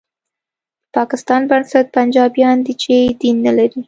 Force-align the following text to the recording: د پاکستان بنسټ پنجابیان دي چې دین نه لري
د 0.87 0.89
پاکستان 0.95 1.41
بنسټ 1.49 1.85
پنجابیان 1.95 2.57
دي 2.65 2.73
چې 2.83 2.95
دین 3.21 3.35
نه 3.45 3.51
لري 3.57 3.79